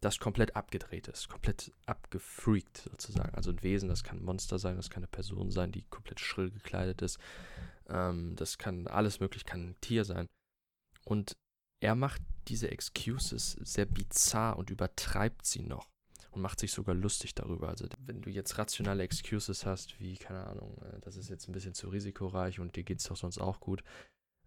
das 0.00 0.18
komplett 0.18 0.56
abgedreht 0.56 1.08
ist, 1.08 1.28
komplett 1.28 1.72
abgefreakt 1.86 2.78
sozusagen. 2.78 3.34
Also 3.34 3.50
ein 3.50 3.62
Wesen, 3.62 3.88
das 3.88 4.04
kann 4.04 4.18
ein 4.18 4.24
Monster 4.24 4.58
sein, 4.58 4.76
das 4.76 4.90
kann 4.90 5.02
eine 5.02 5.08
Person 5.08 5.50
sein, 5.50 5.72
die 5.72 5.82
komplett 5.82 6.20
schrill 6.20 6.50
gekleidet 6.50 7.02
ist. 7.02 7.18
Ähm, 7.88 8.36
das 8.36 8.58
kann 8.58 8.86
alles 8.86 9.20
möglich, 9.20 9.44
kann 9.44 9.70
ein 9.70 9.80
Tier 9.80 10.04
sein. 10.04 10.26
Und 11.04 11.32
er 11.80 11.94
macht 11.94 12.22
diese 12.48 12.70
Excuses 12.70 13.52
sehr 13.52 13.86
bizarr 13.86 14.58
und 14.58 14.70
übertreibt 14.70 15.46
sie 15.46 15.62
noch 15.62 15.88
und 16.36 16.42
macht 16.42 16.60
sich 16.60 16.72
sogar 16.72 16.94
lustig 16.94 17.34
darüber. 17.34 17.68
Also 17.68 17.86
wenn 18.04 18.20
du 18.20 18.30
jetzt 18.30 18.58
rationale 18.58 19.02
Excuses 19.02 19.64
hast, 19.64 19.98
wie, 19.98 20.16
keine 20.16 20.46
Ahnung, 20.46 20.76
äh, 20.82 21.00
das 21.00 21.16
ist 21.16 21.30
jetzt 21.30 21.48
ein 21.48 21.52
bisschen 21.52 21.74
zu 21.74 21.88
risikoreich 21.88 22.60
und 22.60 22.76
dir 22.76 22.84
geht 22.84 23.00
es 23.00 23.04
doch 23.04 23.16
sonst 23.16 23.38
auch 23.38 23.58
gut, 23.58 23.82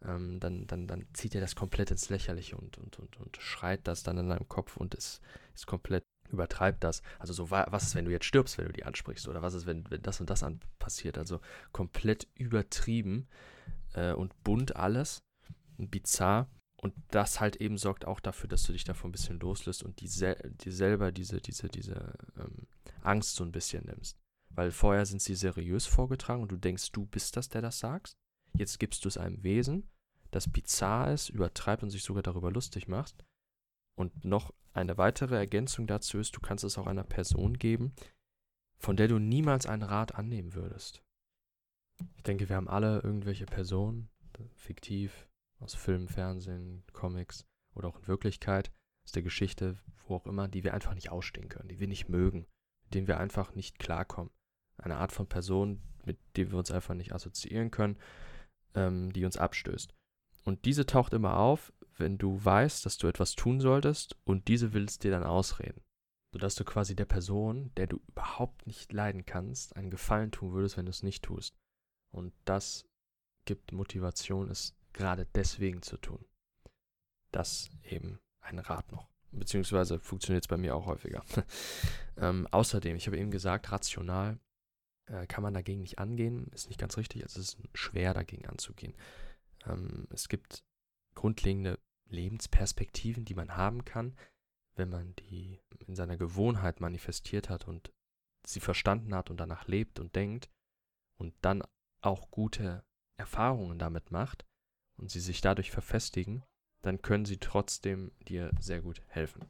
ähm, 0.06 0.40
dann, 0.40 0.68
dann, 0.68 0.88
dann 0.88 1.08
zieht 1.14 1.36
er 1.36 1.42
das 1.42 1.56
komplett 1.56 1.92
ins 1.92 2.10
Lächerliche 2.10 2.56
und, 2.56 2.78
und, 2.78 3.00
und, 3.00 3.18
und 3.18 3.38
schreit 3.38 3.88
das 3.88 4.04
dann 4.04 4.18
in 4.18 4.30
deinem 4.30 4.48
Kopf 4.48 4.78
und 4.78 4.96
ist, 4.96 5.20
ist 5.56 5.66
komplett 5.66 6.04
übertreibt 6.30 6.84
das. 6.84 7.02
Also 7.18 7.34
so, 7.34 7.50
was 7.50 7.84
ist, 7.84 7.96
wenn 7.96 8.06
du 8.06 8.12
jetzt 8.12 8.26
stirbst, 8.26 8.60
wenn 8.60 8.68
du 8.68 8.74
die 8.74 8.86
ansprichst? 8.86 9.28
Oder 9.28 9.42
was 9.42 9.56
ist, 9.56 9.66
wenn, 9.66 9.90
wenn 9.90 10.04
das 10.04 10.20
und 10.20 10.30
das 10.30 10.44
an 10.44 10.60
passiert? 10.78 11.18
Also 11.18 11.42
komplett 11.72 12.28
übertrieben 12.36 13.28
äh, 13.94 14.14
und 14.14 14.44
bunt 14.44 14.76
alles. 14.76 15.24
Bizarr. 15.78 16.48
Und 16.82 16.94
das 17.12 17.42
halt 17.42 17.58
eben 17.58 17.78
sorgt 17.78 18.06
auch 18.06 18.22
dafür, 18.22 18.48
dass 18.48 18.64
du 18.64 18.72
dich 18.72 18.86
davon 18.86 19.10
ein 19.10 19.12
bisschen 19.12 19.40
loslöst 19.40 19.84
und 19.84 20.00
sel 20.00 20.56
die 20.62 20.72
selber 20.72 21.12
diese, 21.12 21.42
diese, 21.42 21.68
diese 21.68 22.14
ähm, 22.38 22.68
Angst 23.02 23.36
so 23.36 23.44
ein 23.44 23.52
bisschen 23.52 23.86
nimmst. 23.86 24.18
Weil 24.50 24.72
vorher 24.72 25.06
sind 25.06 25.22
sie 25.22 25.36
seriös 25.36 25.86
vorgetragen 25.86 26.42
und 26.42 26.52
du 26.52 26.58
denkst, 26.58 26.92
du 26.94 27.06
bist 27.06 27.36
das, 27.36 27.50
der 27.50 27.62
das 27.62 27.80
sagst. 27.80 28.18
Jetzt 28.54 28.80
gibst 28.80 29.04
du 29.04 29.10
es 29.10 29.18
einem 29.18 29.44
Wesen, 29.44 29.90
das 30.32 30.50
bizarr 30.50 31.14
ist, 31.14 31.30
übertreibt 31.30 31.84
und 31.84 31.90
sich 31.90 32.04
sogar 32.04 32.24
darüber 32.24 32.50
lustig 32.50 32.88
macht. 32.88 33.26
Und 33.98 34.24
noch 34.24 34.54
eine 34.72 34.98
weitere 34.98 35.36
Ergänzung 35.36 35.86
dazu 35.86 36.18
ist, 36.18 36.36
du 36.36 36.40
kannst 36.40 36.64
es 36.64 36.78
auch 36.78 36.88
einer 36.88 37.04
Person 37.04 37.58
geben, 37.58 37.94
von 38.78 38.96
der 38.96 39.10
du 39.10 39.20
niemals 39.20 39.66
einen 39.66 39.84
Rat 39.84 40.16
annehmen 40.16 40.54
würdest. 40.54 41.04
Ich 42.16 42.24
denke, 42.24 42.48
wir 42.48 42.56
haben 42.56 42.70
alle 42.70 43.02
irgendwelche 43.02 43.46
Personen, 43.46 44.10
fiktiv, 44.56 45.29
aus 45.60 45.76
Film, 45.76 46.08
Fernsehen, 46.08 46.84
Comics 46.94 47.46
oder 47.76 47.88
auch 47.88 47.98
in 47.98 48.08
Wirklichkeit, 48.08 48.72
aus 49.06 49.12
der 49.12 49.24
Geschichte, 49.24 49.78
wo 50.08 50.16
auch 50.16 50.26
immer, 50.26 50.48
die 50.48 50.64
wir 50.64 50.74
einfach 50.74 50.94
nicht 50.94 51.12
ausstehen 51.12 51.50
können, 51.50 51.70
die 51.70 51.80
wir 51.80 51.88
nicht 51.88 52.10
mögen, 52.10 52.48
mit 52.84 52.94
denen 52.94 53.08
wir 53.08 53.20
einfach 53.20 53.56
nicht 53.56 53.80
klarkommen. 53.80 54.32
Eine 54.78 54.98
Art 54.98 55.12
von 55.12 55.28
Person, 55.28 55.82
mit 56.06 56.18
der 56.36 56.52
wir 56.52 56.58
uns 56.58 56.72
einfach 56.72 56.96
nicht 56.96 57.14
assoziieren 57.14 57.72
können, 57.72 57.98
ähm, 58.76 59.12
die 59.14 59.26
uns 59.26 59.38
abstößt. 59.38 59.94
Und 60.46 60.66
diese 60.66 60.86
taucht 60.86 61.14
immer 61.14 61.38
auf, 61.38 61.74
wenn 61.98 62.18
du 62.18 62.44
weißt, 62.44 62.86
dass 62.86 62.98
du 62.98 63.08
etwas 63.08 63.36
tun 63.36 63.60
solltest 63.60 64.18
und 64.24 64.48
diese 64.48 64.74
will 64.74 64.86
es 64.86 65.00
dir 65.00 65.12
dann 65.12 65.24
ausreden. 65.24 65.84
Sodass 66.32 66.56
du 66.56 66.64
quasi 66.64 66.96
der 66.96 67.06
Person, 67.06 67.72
der 67.76 67.88
du 67.88 68.00
überhaupt 68.08 68.68
nicht 68.68 68.94
leiden 68.94 69.26
kannst, 69.26 69.76
einen 69.76 69.90
Gefallen 69.90 70.32
tun 70.32 70.54
würdest, 70.54 70.78
wenn 70.78 70.86
du 70.86 70.92
es 70.92 71.04
nicht 71.04 71.24
tust. 71.24 71.58
Und 72.12 72.34
das 72.46 72.86
gibt 73.46 73.72
Motivation, 73.72 74.50
es 74.50 74.79
gerade 74.94 75.26
deswegen 75.36 75.82
zu 75.82 75.98
tun. 75.98 76.26
Das 77.32 77.70
eben 77.84 78.20
ein 78.42 78.60
Rat 78.60 78.92
noch. 78.92 79.08
Beziehungsweise 79.32 80.00
funktioniert 80.00 80.44
es 80.44 80.48
bei 80.48 80.58
mir 80.58 80.76
auch 80.76 80.88
häufiger. 80.88 81.24
ähm, 82.18 82.48
außerdem, 82.48 82.96
ich 82.96 83.06
habe 83.08 83.18
eben 83.18 83.32
gesagt, 83.32 83.72
rational 83.72 84.40
äh, 85.06 85.28
kann 85.28 85.44
man 85.44 85.54
dagegen 85.54 85.82
nicht 85.82 86.00
angehen, 86.00 86.48
ist 86.54 86.68
nicht 86.68 86.80
ganz 86.80 86.98
richtig. 86.98 87.24
Also 87.24 87.40
es 87.40 87.54
ist 87.54 87.60
schwer 87.74 88.14
dagegen 88.14 88.48
anzugehen. 88.48 88.96
Ähm, 89.66 90.08
es 90.12 90.30
gibt 90.30 90.64
grundlegende 91.14 91.80
Lebensperspektiven, 92.08 93.26
die 93.26 93.36
man 93.36 93.56
haben 93.56 93.86
kann, 93.86 94.16
wenn 94.76 94.90
man 94.90 95.16
die 95.16 95.60
in 95.86 95.96
seiner 95.96 96.18
Gewohnheit 96.18 96.80
manifestiert 96.80 97.50
hat 97.50 97.68
und 97.68 97.92
sie 98.46 98.60
verstanden 98.60 99.14
hat 99.14 99.30
und 99.30 99.38
danach 99.38 99.68
lebt 99.68 100.00
und 100.00 100.16
denkt 100.16 100.50
und 101.18 101.36
dann 101.42 101.62
auch 102.02 102.32
gute 102.32 102.84
Erfahrungen 103.18 103.78
damit 103.78 104.12
macht 104.12 104.46
und 105.00 105.10
sie 105.10 105.20
sich 105.20 105.42
dadurch 105.42 105.72
verfestigen, 105.72 106.44
dann 106.82 107.02
können 107.02 107.26
sie 107.26 107.38
trotzdem 107.38 108.12
dir 108.28 108.52
sehr 108.60 108.82
gut 108.82 109.02
helfen. 109.08 109.46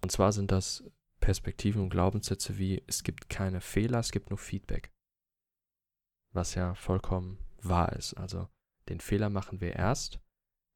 Und 0.00 0.12
zwar 0.12 0.32
sind 0.32 0.52
das 0.52 0.84
Perspektiven 1.20 1.82
und 1.82 1.90
Glaubenssätze 1.90 2.58
wie 2.58 2.82
es 2.86 3.02
gibt 3.02 3.28
keine 3.28 3.60
Fehler, 3.60 3.98
es 3.98 4.12
gibt 4.12 4.30
nur 4.30 4.38
Feedback. 4.38 4.92
Was 6.32 6.54
ja 6.54 6.74
vollkommen 6.74 7.38
wahr 7.62 7.92
ist. 7.94 8.14
Also 8.14 8.48
den 8.88 9.00
Fehler 9.00 9.28
machen 9.30 9.60
wir 9.60 9.74
erst, 9.74 10.20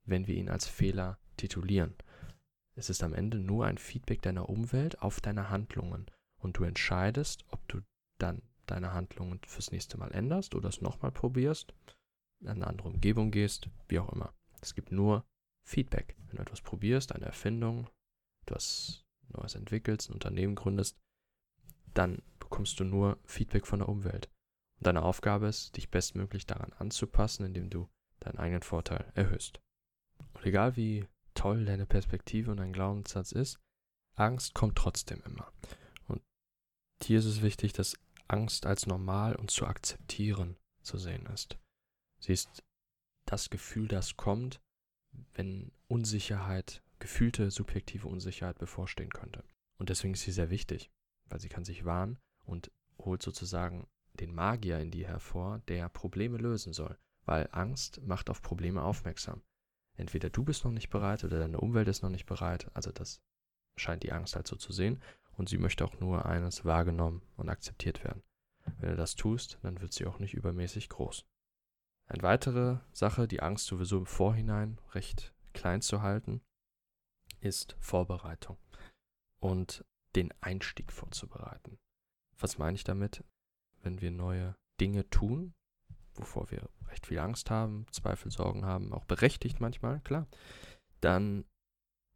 wenn 0.04 0.26
wir 0.26 0.34
ihn 0.34 0.48
als 0.48 0.66
Fehler 0.66 1.18
titulieren. 1.36 1.94
Es 2.74 2.90
ist 2.90 3.02
am 3.02 3.14
Ende 3.14 3.38
nur 3.38 3.66
ein 3.66 3.78
Feedback 3.78 4.22
deiner 4.22 4.48
Umwelt 4.48 5.00
auf 5.00 5.20
deine 5.20 5.50
Handlungen 5.50 6.06
und 6.36 6.56
du 6.56 6.64
entscheidest, 6.64 7.44
ob 7.50 7.66
du 7.68 7.80
dann 8.18 8.42
deine 8.66 8.92
Handlungen 8.92 9.40
fürs 9.46 9.70
nächste 9.72 9.98
Mal 9.98 10.12
änderst 10.12 10.54
oder 10.54 10.68
es 10.68 10.80
nochmal 10.80 11.12
probierst, 11.12 11.74
in 12.42 12.48
eine 12.48 12.66
andere 12.66 12.88
Umgebung 12.88 13.30
gehst, 13.30 13.68
wie 13.88 13.98
auch 13.98 14.12
immer. 14.12 14.34
Es 14.60 14.74
gibt 14.74 14.92
nur 14.92 15.24
Feedback. 15.64 16.16
Wenn 16.26 16.36
du 16.36 16.42
etwas 16.42 16.60
probierst, 16.60 17.12
eine 17.12 17.26
Erfindung, 17.26 17.88
etwas 18.46 19.04
Neues 19.28 19.54
entwickelst, 19.54 20.10
ein 20.10 20.14
Unternehmen 20.14 20.54
gründest, 20.54 20.98
dann 21.94 22.22
bekommst 22.38 22.78
du 22.80 22.84
nur 22.84 23.18
Feedback 23.24 23.66
von 23.66 23.80
der 23.80 23.88
Umwelt. 23.88 24.30
Und 24.78 24.86
deine 24.86 25.02
Aufgabe 25.02 25.46
ist, 25.46 25.76
dich 25.76 25.90
bestmöglich 25.90 26.46
daran 26.46 26.72
anzupassen, 26.74 27.46
indem 27.46 27.70
du 27.70 27.88
deinen 28.20 28.38
eigenen 28.38 28.62
Vorteil 28.62 29.10
erhöhst. 29.14 29.60
Und 30.34 30.44
egal 30.44 30.76
wie 30.76 31.06
toll 31.34 31.64
deine 31.64 31.86
Perspektive 31.86 32.50
und 32.50 32.58
dein 32.58 32.72
Glaubenssatz 32.72 33.32
ist, 33.32 33.58
Angst 34.14 34.54
kommt 34.54 34.76
trotzdem 34.76 35.22
immer. 35.24 35.50
Und 36.08 36.22
hier 37.02 37.18
ist 37.18 37.24
es 37.24 37.42
wichtig, 37.42 37.72
dass 37.72 37.96
Angst 38.28 38.66
als 38.66 38.86
normal 38.86 39.34
und 39.36 39.50
zu 39.50 39.66
akzeptieren 39.66 40.56
zu 40.82 40.98
sehen 40.98 41.26
ist. 41.26 41.58
Sie 42.22 42.32
ist 42.32 42.62
das 43.26 43.50
Gefühl, 43.50 43.88
das 43.88 44.16
kommt, 44.16 44.60
wenn 45.34 45.72
Unsicherheit, 45.88 46.80
gefühlte 47.00 47.50
subjektive 47.50 48.06
Unsicherheit 48.06 48.58
bevorstehen 48.58 49.10
könnte. 49.10 49.42
Und 49.76 49.88
deswegen 49.88 50.14
ist 50.14 50.22
sie 50.22 50.30
sehr 50.30 50.48
wichtig, 50.48 50.92
weil 51.24 51.40
sie 51.40 51.48
kann 51.48 51.64
sich 51.64 51.84
wahren 51.84 52.20
und 52.44 52.70
holt 52.98 53.22
sozusagen 53.22 53.88
den 54.14 54.32
Magier 54.32 54.78
in 54.78 54.92
dir 54.92 55.08
hervor, 55.08 55.62
der 55.66 55.88
Probleme 55.88 56.38
lösen 56.38 56.72
soll, 56.72 56.96
weil 57.24 57.48
Angst 57.50 58.00
macht 58.02 58.30
auf 58.30 58.40
Probleme 58.40 58.82
aufmerksam. 58.82 59.42
Entweder 59.96 60.30
du 60.30 60.44
bist 60.44 60.64
noch 60.64 60.70
nicht 60.70 60.90
bereit 60.90 61.24
oder 61.24 61.40
deine 61.40 61.58
Umwelt 61.58 61.88
ist 61.88 62.02
noch 62.02 62.10
nicht 62.10 62.26
bereit, 62.26 62.70
also 62.72 62.92
das 62.92 63.20
scheint 63.76 64.04
die 64.04 64.12
Angst 64.12 64.36
halt 64.36 64.46
so 64.46 64.54
zu 64.54 64.72
sehen, 64.72 65.02
und 65.32 65.48
sie 65.48 65.58
möchte 65.58 65.84
auch 65.84 65.98
nur 65.98 66.24
eines 66.24 66.64
wahrgenommen 66.64 67.22
und 67.36 67.48
akzeptiert 67.48 68.04
werden. 68.04 68.22
Wenn 68.78 68.90
du 68.90 68.96
das 68.96 69.16
tust, 69.16 69.58
dann 69.62 69.80
wird 69.80 69.92
sie 69.92 70.06
auch 70.06 70.20
nicht 70.20 70.34
übermäßig 70.34 70.88
groß. 70.88 71.26
Eine 72.06 72.22
weitere 72.22 72.78
Sache, 72.92 73.26
die 73.26 73.40
Angst 73.40 73.66
sowieso 73.66 73.98
im 73.98 74.06
Vorhinein 74.06 74.78
recht 74.92 75.32
klein 75.52 75.82
zu 75.82 76.02
halten, 76.02 76.42
ist 77.40 77.76
Vorbereitung 77.80 78.58
und 79.40 79.84
den 80.14 80.32
Einstieg 80.40 80.92
vorzubereiten. 80.92 81.78
Was 82.38 82.58
meine 82.58 82.74
ich 82.74 82.84
damit? 82.84 83.24
Wenn 83.82 84.00
wir 84.00 84.10
neue 84.10 84.56
Dinge 84.80 85.08
tun, 85.10 85.54
wovor 86.14 86.50
wir 86.50 86.68
recht 86.88 87.06
viel 87.06 87.18
Angst 87.18 87.50
haben, 87.50 87.86
Zweifel, 87.90 88.30
Sorgen 88.30 88.64
haben, 88.64 88.92
auch 88.92 89.04
berechtigt 89.04 89.60
manchmal, 89.60 90.00
klar, 90.00 90.26
dann 91.00 91.44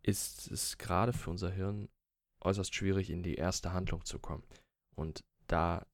ist 0.03 0.51
es 0.51 0.79
gerade 0.79 1.13
für 1.13 1.31
unser 1.31 1.51
Hirn 1.51 1.89
äußerst 2.41 2.75
schwierig, 2.75 3.11
in 3.11 3.23
die 3.23 3.35
erste 3.35 3.73
Handlung 3.73 4.05
zu 4.05 4.19
kommen. 4.19 4.45
Und 4.95 5.25
da 5.49 5.85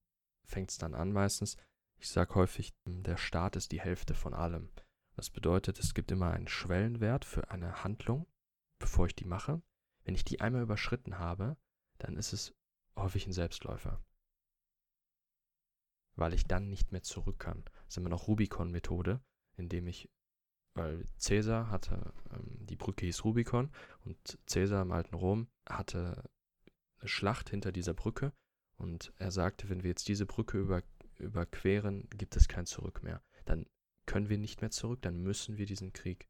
fängt 0.45 0.71
es 0.71 0.79
dann 0.79 0.95
an 0.95 1.13
meistens. 1.13 1.57
Ich 2.03 2.11
sage 2.11 2.35
häufig, 2.35 2.75
der 2.85 3.17
Start 3.17 3.55
ist 3.55 3.71
die 3.71 3.81
Hälfte 3.81 4.17
von 4.17 4.35
allem. 4.35 4.69
Das 5.15 5.31
bedeutet, 5.31 5.79
es 5.79 5.95
gibt 5.95 6.11
immer 6.11 6.33
einen 6.33 6.49
Schwellenwert 6.49 7.25
für 7.25 7.49
eine 7.53 7.85
Handlung, 7.85 8.27
bevor 8.81 9.07
ich 9.07 9.15
die 9.15 9.25
mache. 9.25 9.63
Wenn 10.03 10.17
ich 10.17 10.25
die 10.25 10.41
einmal 10.41 10.63
überschritten 10.63 11.21
habe, 11.21 11.57
dann 11.99 12.17
ist 12.17 12.33
es 12.33 12.57
häufig 12.97 13.29
ein 13.29 13.33
Selbstläufer. 13.33 14.05
Weil 16.17 16.35
ich 16.35 16.45
dann 16.49 16.69
nicht 16.69 16.91
mehr 16.91 17.05
zurück 17.05 17.39
kann. 17.39 17.63
Das 17.67 17.91
ist 17.91 17.99
immer 17.99 18.09
noch 18.09 18.27
Rubicon-Methode, 18.27 19.21
indem 19.57 19.87
ich 19.87 20.11
weil 20.75 21.07
Cäsar 21.19 21.71
hatte, 21.71 22.13
ähm, 22.33 22.67
die 22.67 22.77
Brücke 22.77 23.07
hieß 23.07 23.23
Rubicon 23.23 23.71
und 24.05 24.41
Cäsar 24.47 24.83
im 24.83 24.91
alten 24.91 25.15
Rom 25.15 25.47
hatte 25.69 26.29
eine 26.99 27.09
Schlacht 27.09 27.51
hinter 27.51 27.71
dieser 27.71 27.95
Brücke 27.95 28.33
und 28.83 29.13
er 29.19 29.31
sagte, 29.31 29.69
wenn 29.69 29.85
wir 29.85 29.91
jetzt 29.91 30.09
diese 30.09 30.27
Brücke 30.27 30.59
über, 30.59 30.83
überqueren, 31.23 32.09
gibt 32.11 32.37
es 32.37 32.49
kein 32.49 32.67
Zurück 32.67 33.03
mehr. 33.03 33.23
Dann 33.45 33.67
können 34.07 34.29
wir 34.29 34.39
nicht 34.39 34.61
mehr 34.61 34.71
zurück, 34.71 35.01
dann 35.03 35.23
müssen 35.23 35.57
wir 35.57 35.67
diesen 35.67 35.93
Krieg 35.93 36.29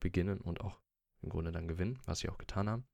beginnen 0.00 0.40
und 0.40 0.60
auch 0.60 0.80
im 1.22 1.28
Grunde 1.28 1.52
dann 1.52 1.68
gewinnen, 1.68 1.98
was 2.04 2.20
sie 2.20 2.28
auch 2.28 2.38
getan 2.38 2.68
haben. 2.68 2.86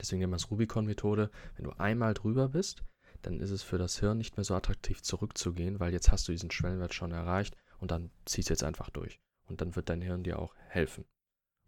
Deswegen 0.00 0.20
nennen 0.20 0.32
wir 0.32 0.36
es 0.36 0.50
Rubicon-Methode. 0.50 1.30
Wenn 1.56 1.64
du 1.64 1.72
einmal 1.72 2.14
drüber 2.14 2.48
bist, 2.48 2.84
dann 3.22 3.40
ist 3.40 3.50
es 3.50 3.62
für 3.62 3.78
das 3.78 3.98
Hirn 3.98 4.18
nicht 4.18 4.36
mehr 4.36 4.44
so 4.44 4.54
attraktiv 4.54 5.02
zurückzugehen, 5.02 5.80
weil 5.80 5.92
jetzt 5.92 6.10
hast 6.10 6.28
du 6.28 6.32
diesen 6.32 6.50
Schwellenwert 6.50 6.94
schon 6.94 7.12
erreicht 7.12 7.56
und 7.78 7.90
dann 7.90 8.10
ziehst 8.24 8.48
du 8.48 8.52
jetzt 8.52 8.64
einfach 8.64 8.90
durch. 8.90 9.20
Und 9.46 9.60
dann 9.60 9.76
wird 9.76 9.88
dein 9.88 10.02
Hirn 10.02 10.22
dir 10.22 10.38
auch 10.38 10.54
helfen 10.68 11.04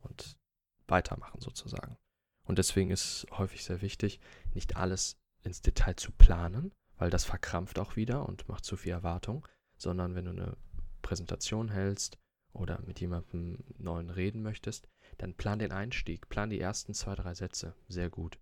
und 0.01 0.39
weitermachen 0.87 1.41
sozusagen. 1.41 1.97
Und 2.45 2.59
deswegen 2.59 2.91
ist 2.91 3.05
es 3.05 3.39
häufig 3.39 3.65
sehr 3.65 3.83
wichtig, 3.83 4.21
nicht 4.55 4.77
alles 4.77 5.19
ins 5.43 5.61
Detail 5.61 5.97
zu 5.97 6.13
planen, 6.13 6.73
weil 6.99 7.11
das 7.11 7.25
verkrampft 7.25 7.79
auch 7.79 7.97
wieder 7.97 8.29
und 8.29 8.49
macht 8.49 8.65
zu 8.65 8.77
viel 8.77 8.93
Erwartung, 8.93 9.47
sondern 9.77 10.15
wenn 10.15 10.27
du 10.27 10.33
eine 10.33 10.57
Präsentation 11.03 11.69
hältst 11.69 12.19
oder 12.53 12.81
mit 12.83 13.01
jemandem 13.01 13.65
neuen 13.79 14.11
reden 14.11 14.43
möchtest, 14.43 14.89
dann 15.17 15.35
plan 15.35 15.59
den 15.59 15.73
Einstieg, 15.73 16.29
plan 16.29 16.51
die 16.51 16.61
ersten 16.61 16.95
zwei, 16.95 17.15
drei 17.15 17.35
Sätze 17.35 17.75
sehr 17.89 18.11
gut, 18.11 18.39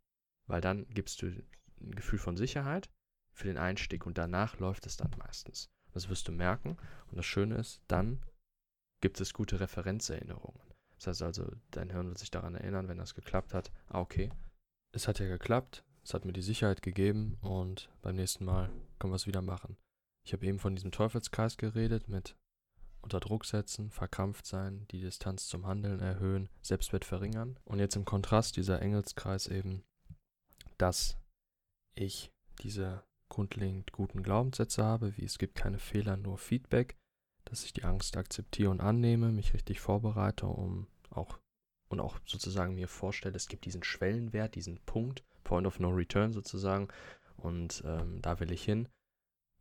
weil 0.47 0.61
dann 0.61 0.89
gibst 0.89 1.23
du 1.23 1.27
ein 1.27 1.95
Gefühl 1.95 2.19
von 2.19 2.37
Sicherheit 2.37 2.91
für 3.33 3.47
den 3.47 3.59
Einstieg 3.59 4.07
und 4.07 4.19
danach 4.19 4.59
läuft 4.59 4.87
es 4.87 4.97
dann 4.97 5.11
meistens. 5.19 5.71
Das 5.93 6.09
wirst 6.09 6.29
du 6.29 6.33
merken 6.33 6.77
und 7.11 7.17
das 7.17 7.27
Schöne 7.27 7.57
ist, 7.57 7.83
dann 7.89 8.25
gibt 9.01 9.21
es 9.21 9.35
gute 9.35 9.61
Referenzerinnerungen. 9.61 10.61
Das 10.97 11.07
heißt 11.07 11.23
also, 11.23 11.51
dein 11.71 11.91
Hirn 11.91 12.09
wird 12.09 12.19
sich 12.19 12.31
daran 12.31 12.55
erinnern, 12.55 12.89
wenn 12.89 12.99
das 12.99 13.15
geklappt 13.15 13.53
hat. 13.53 13.71
Ah, 13.89 14.01
okay, 14.01 14.31
es 14.93 15.07
hat 15.07 15.19
ja 15.19 15.27
geklappt, 15.27 15.85
es 16.07 16.15
hat 16.15 16.25
mir 16.25 16.33
die 16.33 16.43
Sicherheit 16.43 16.83
gegeben 16.83 17.37
und 17.41 17.91
beim 18.01 18.15
nächsten 18.15 18.45
Mal 18.45 18.71
können 19.01 19.13
wir 19.13 19.17
es 19.17 19.27
wieder 19.27 19.43
machen. 19.43 19.77
Ich 20.25 20.33
habe 20.33 20.47
eben 20.47 20.61
von 20.61 20.77
diesem 20.77 20.93
Teufelskreis 20.93 21.57
geredet 21.57 22.09
mit 22.09 22.37
unter 23.01 23.19
Druck 23.19 23.45
setzen, 23.45 23.91
verkrampft 23.91 24.47
sein, 24.47 24.87
die 24.93 25.01
Distanz 25.01 25.49
zum 25.49 25.67
Handeln 25.67 25.99
erhöhen, 25.99 26.49
Selbstwert 26.63 27.05
verringern. 27.05 27.59
Und 27.65 27.81
jetzt 27.81 27.97
im 27.97 28.05
Kontrast 28.05 28.57
dieser 28.57 28.81
Engelskreis 28.81 29.49
eben, 29.49 29.83
dass 30.79 31.19
ich 31.97 32.31
diese 32.63 33.03
grundlegend 33.29 33.91
guten 33.91 34.23
Glaubenssätze 34.23 34.85
habe, 34.85 35.17
wie 35.17 35.25
es 35.25 35.39
gibt 35.39 35.57
keine 35.57 35.81
Fehler, 35.81 36.17
nur 36.17 36.39
Feedback, 36.39 36.97
dass 37.45 37.65
ich 37.65 37.73
die 37.73 37.83
Angst 37.85 38.17
akzeptiere 38.17 38.71
und 38.71 38.81
annehme, 38.81 39.33
mich 39.33 39.55
richtig 39.55 39.81
vorbereite, 39.81 40.47
um 40.47 40.87
auch 41.11 41.41
und 41.89 41.99
auch 42.01 42.19
sozusagen 42.27 42.75
mir 42.75 42.89
vorstelle, 42.89 43.37
es 43.37 43.49
gibt 43.49 43.65
diesen 43.65 43.83
Schwellenwert, 43.83 44.55
diesen 44.55 44.79
Punkt, 44.87 45.25
Point 45.47 45.67
of 45.67 45.79
No 45.79 45.91
Return 45.91 46.33
sozusagen, 46.33 46.89
und 47.37 47.83
ähm, 47.87 48.21
da 48.23 48.41
will 48.41 48.51
ich 48.51 48.65
hin 48.65 48.89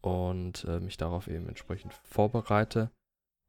und 0.02 0.64
äh, 0.66 0.80
mich 0.80 0.98
darauf 0.98 1.28
eben 1.28 1.48
entsprechend 1.48 1.94
vorbereite. 1.94 2.90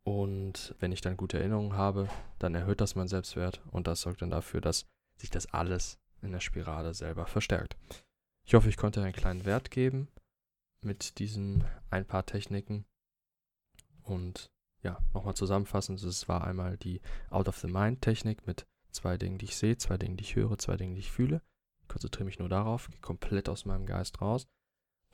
Und 0.04 0.74
wenn 0.78 0.92
ich 0.92 1.00
dann 1.00 1.16
gute 1.16 1.38
Erinnerungen 1.38 1.76
habe, 1.76 2.08
dann 2.38 2.54
erhöht 2.54 2.80
das 2.80 2.94
mein 2.94 3.08
Selbstwert 3.08 3.62
und 3.70 3.86
das 3.86 4.02
sorgt 4.02 4.22
dann 4.22 4.30
dafür, 4.30 4.60
dass 4.60 4.86
sich 5.16 5.30
das 5.30 5.52
alles 5.52 5.98
in 6.22 6.32
der 6.32 6.40
Spirale 6.40 6.94
selber 6.94 7.26
verstärkt. 7.26 7.76
Ich 8.46 8.54
hoffe, 8.54 8.68
ich 8.68 8.76
konnte 8.76 9.02
einen 9.02 9.12
kleinen 9.12 9.44
Wert 9.44 9.70
geben 9.70 10.08
mit 10.82 11.18
diesen 11.18 11.64
ein 11.90 12.04
paar 12.04 12.26
Techniken. 12.26 12.84
Und 14.02 14.50
ja, 14.82 14.98
nochmal 15.14 15.34
zusammenfassend, 15.34 16.02
es 16.02 16.28
war 16.28 16.44
einmal 16.44 16.76
die 16.76 17.00
Out-of-the-Mind-Technik 17.30 18.46
mit 18.46 18.66
zwei 18.92 19.16
Dingen, 19.16 19.38
die 19.38 19.46
ich 19.46 19.56
sehe, 19.56 19.78
zwei 19.78 19.96
Dingen, 19.96 20.16
die 20.16 20.24
ich 20.24 20.36
höre, 20.36 20.58
zwei 20.58 20.76
Dingen, 20.76 20.94
die 20.94 21.00
ich 21.00 21.10
fühle. 21.10 21.42
Konzentriere 21.96 22.26
mich 22.26 22.38
nur 22.38 22.50
darauf, 22.50 22.90
gehe 22.90 23.00
komplett 23.00 23.48
aus 23.48 23.64
meinem 23.64 23.86
Geist 23.86 24.20
raus. 24.20 24.46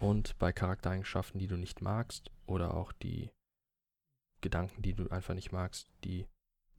Und 0.01 0.37
bei 0.39 0.53
Charaktereigenschaften, 0.53 1.39
die 1.39 1.47
du 1.47 1.57
nicht 1.57 1.81
magst, 1.81 2.33
oder 2.45 2.75
auch 2.75 2.91
die 2.91 3.31
Gedanken, 4.41 4.83
die 4.83 4.93
du 4.93 5.09
einfach 5.09 5.35
nicht 5.35 5.53
magst, 5.53 5.89
die, 6.03 6.27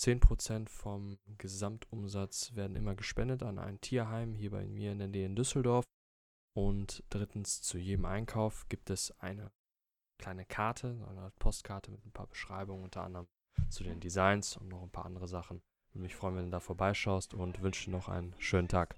10% 0.00 0.68
vom 0.68 1.18
Gesamtumsatz 1.38 2.54
werden 2.54 2.76
immer 2.76 2.96
gespendet 2.96 3.42
an 3.42 3.58
ein 3.58 3.80
Tierheim 3.80 4.34
hier 4.34 4.50
bei 4.50 4.66
mir 4.66 4.92
in 4.92 4.98
der 4.98 5.08
Nähe 5.08 5.26
in 5.26 5.36
Düsseldorf. 5.36 5.84
Und 6.54 7.04
drittens, 7.10 7.62
zu 7.62 7.78
jedem 7.78 8.04
Einkauf 8.04 8.68
gibt 8.68 8.90
es 8.90 9.12
eine 9.20 9.52
kleine 10.18 10.44
Karte, 10.44 11.06
eine 11.08 11.32
Postkarte 11.38 11.90
mit 11.90 12.04
ein 12.04 12.12
paar 12.12 12.26
Beschreibungen, 12.26 12.84
unter 12.84 13.02
anderem 13.02 13.28
zu 13.68 13.84
den 13.84 14.00
Designs 14.00 14.56
und 14.56 14.68
noch 14.68 14.82
ein 14.82 14.90
paar 14.90 15.06
andere 15.06 15.28
Sachen. 15.28 15.62
Würde 15.92 16.02
mich 16.02 16.16
freuen, 16.16 16.36
wenn 16.36 16.44
du 16.46 16.50
da 16.50 16.60
vorbeischaust 16.60 17.32
und 17.32 17.62
wünsche 17.62 17.84
dir 17.86 17.92
noch 17.92 18.08
einen 18.08 18.34
schönen 18.38 18.68
Tag. 18.68 18.96